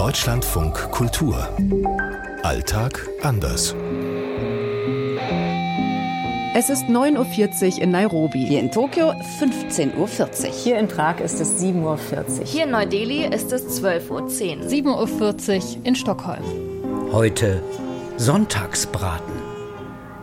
[0.00, 1.46] Deutschlandfunk Kultur.
[2.42, 3.74] Alltag anders.
[6.54, 8.46] Es ist 9.40 Uhr in Nairobi.
[8.46, 10.52] Hier in Tokio 15.40 Uhr.
[10.54, 12.46] Hier in Prag ist es 7.40 Uhr.
[12.46, 14.22] Hier in Neu-Delhi ist es 12.10 Uhr.
[14.70, 16.44] 7.40 Uhr in Stockholm.
[17.12, 17.62] Heute
[18.16, 19.39] Sonntagsbraten.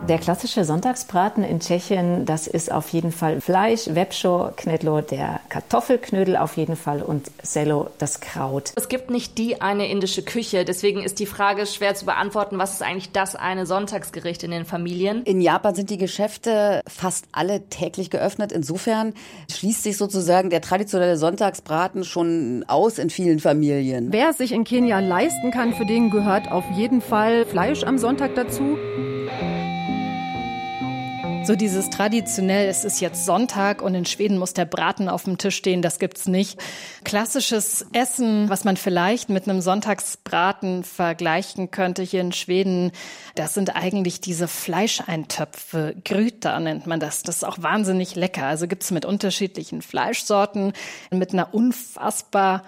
[0.08, 6.38] Der klassische Sonntagsbraten in Tschechien, das ist auf jeden Fall Fleisch, Webscho, Knedlo, der Kartoffelknödel
[6.38, 8.72] auf jeden Fall und Sello, das Kraut.
[8.76, 12.72] Es gibt nicht die eine indische Küche, deswegen ist die Frage schwer zu beantworten, was
[12.72, 15.24] ist eigentlich das eine Sonntagsgericht in den Familien?
[15.24, 18.50] In Japan sind die Geschäfte fast alle täglich geöffnet.
[18.50, 19.12] Insofern
[19.52, 24.10] schließt sich sozusagen der traditionelle Sonntagsbraten schon aus in vielen Familien.
[24.10, 27.98] Wer es sich in Kenia leisten kann, für den gehört auf jeden Fall Fleisch am
[27.98, 28.78] Sonntag dazu.
[31.48, 35.38] So dieses traditionell, es ist jetzt Sonntag und in Schweden muss der Braten auf dem
[35.38, 36.60] Tisch stehen, das gibt's nicht.
[37.04, 42.92] Klassisches Essen, was man vielleicht mit einem Sonntagsbraten vergleichen könnte hier in Schweden,
[43.34, 45.94] das sind eigentlich diese Fleischeintöpfe.
[46.04, 47.22] Grüter nennt man das.
[47.22, 48.44] Das ist auch wahnsinnig lecker.
[48.44, 50.74] Also gibt's mit unterschiedlichen Fleischsorten,
[51.10, 52.62] mit einer unfassbar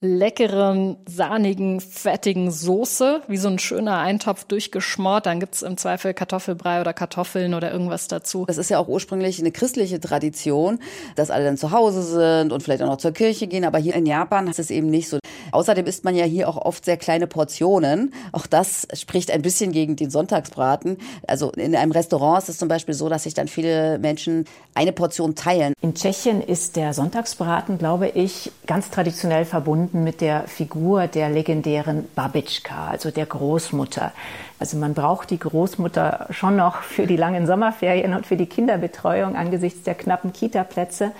[0.00, 5.26] leckeren, sahnigen, fettigen Soße, wie so ein schöner Eintopf durchgeschmort.
[5.26, 8.44] Dann gibt's im Zweifel Kartoffelbrei oder Kartoffeln oder irgendwas dazu.
[8.46, 10.78] Das ist ja auch ursprünglich eine christliche Tradition,
[11.16, 13.64] dass alle dann zu Hause sind und vielleicht auch noch zur Kirche gehen.
[13.64, 15.18] Aber hier in Japan ist es eben nicht so.
[15.52, 18.12] Außerdem isst man ja hier auch oft sehr kleine Portionen.
[18.32, 20.98] Auch das spricht ein bisschen gegen den Sonntagsbraten.
[21.26, 24.92] Also in einem Restaurant ist es zum Beispiel so, dass sich dann viele Menschen eine
[24.92, 25.74] Portion teilen.
[25.80, 32.06] In Tschechien ist der Sonntagsbraten, glaube ich, ganz traditionell verbunden mit der Figur der legendären
[32.14, 34.12] Babitschka, also der Großmutter.
[34.58, 39.36] Also man braucht die Großmutter schon noch für die langen Sommerferien und für die Kinderbetreuung
[39.36, 41.12] angesichts der knappen Kita-Plätze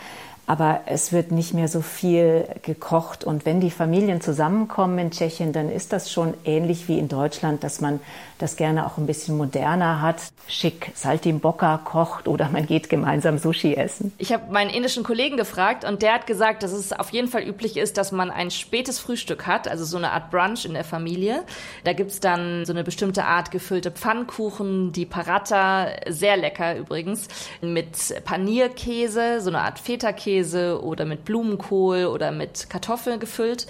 [0.48, 3.22] aber es wird nicht mehr so viel gekocht.
[3.22, 7.62] Und wenn die Familien zusammenkommen in Tschechien, dann ist das schon ähnlich wie in Deutschland,
[7.62, 8.00] dass man
[8.38, 13.74] das gerne auch ein bisschen moderner hat, schick Saltimbocca kocht oder man geht gemeinsam Sushi
[13.74, 14.12] essen.
[14.16, 17.42] Ich habe meinen indischen Kollegen gefragt und der hat gesagt, dass es auf jeden Fall
[17.42, 20.84] üblich ist, dass man ein spätes Frühstück hat, also so eine Art Brunch in der
[20.84, 21.42] Familie.
[21.84, 27.28] Da gibt's dann so eine bestimmte Art gefüllte Pfannkuchen, die Paratha, sehr lecker übrigens,
[27.60, 33.66] mit Panierkäse, so eine Art Feta-Käse Käse oder mit Blumenkohl oder mit Kartoffeln gefüllt.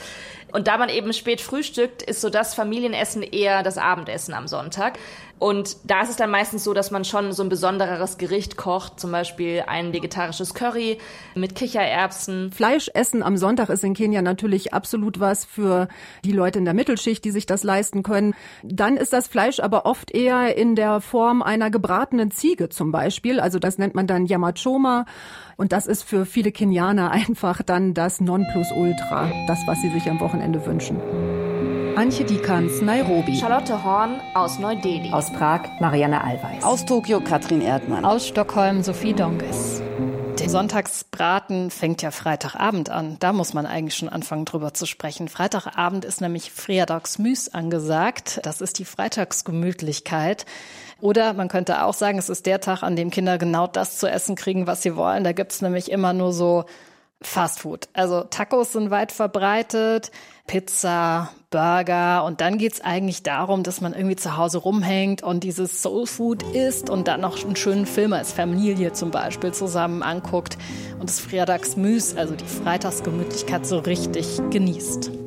[0.53, 4.99] Und da man eben spät frühstückt, ist so das Familienessen eher das Abendessen am Sonntag.
[5.39, 8.99] Und da ist es dann meistens so, dass man schon so ein besondereres Gericht kocht,
[8.99, 10.99] zum Beispiel ein vegetarisches Curry
[11.35, 12.51] mit Kichererbsen.
[12.51, 15.89] Fleischessen am Sonntag ist in Kenia natürlich absolut was für
[16.25, 18.35] die Leute in der Mittelschicht, die sich das leisten können.
[18.65, 23.39] Dann ist das Fleisch aber oft eher in der Form einer gebratenen Ziege zum Beispiel.
[23.39, 25.05] Also das nennt man dann Yamachoma.
[25.57, 30.19] Und das ist für viele Kenianer einfach dann das Nonplusultra, das, was sie sich am
[30.19, 30.97] Wochenende wünschen.
[31.97, 33.37] Antje Dikans, Nairobi.
[33.37, 35.13] Charlotte Horn aus Neu-Delhi.
[35.13, 36.65] Aus Prag Marianne Allweis.
[36.65, 38.05] Aus Tokio Katrin Erdmann.
[38.05, 39.78] Aus Stockholm Sophie Donges.
[40.41, 43.17] Der Sonntagsbraten fängt ja Freitagabend an.
[43.19, 45.29] Da muss man eigentlich schon anfangen, drüber zu sprechen.
[45.29, 48.39] Freitagabend ist nämlich Freitagsmüs angesagt.
[48.45, 50.47] Das ist die Freitagsgemütlichkeit.
[51.01, 54.09] Oder man könnte auch sagen, es ist der Tag, an dem Kinder genau das zu
[54.09, 55.25] essen kriegen, was sie wollen.
[55.25, 56.65] Da gibt's nämlich immer nur so
[57.21, 57.89] Fast Food.
[57.95, 60.13] Also Tacos sind weit verbreitet,
[60.47, 65.83] Pizza, Burger und dann geht's eigentlich darum, dass man irgendwie zu Hause rumhängt und dieses
[65.83, 70.59] Soul Food isst und dann noch einen schönen Film als Familie zum Beispiel zusammen anguckt
[71.01, 75.18] und das Freitagsmüs, also die Freitagsgemütlichkeit so richtig genießt.